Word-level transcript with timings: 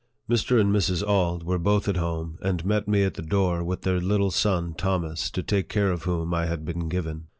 Mr. 0.27 0.59
and 0.59 0.73
Mrs. 0.73 1.07
Auld 1.07 1.43
were 1.43 1.59
both 1.59 1.87
at 1.87 1.95
home, 1.97 2.39
and 2.41 2.65
met 2.65 2.87
me 2.87 3.03
at 3.03 3.13
the 3.13 3.21
door 3.21 3.63
with 3.63 3.83
their 3.83 3.99
little 4.01 4.31
son 4.31 4.73
Thomas, 4.73 5.29
to 5.29 5.43
take 5.43 5.69
care 5.69 5.91
of 5.91 6.05
whom 6.05 6.33
I 6.33 6.47
had 6.47 6.65
been 6.65 6.89
given. 6.89 7.27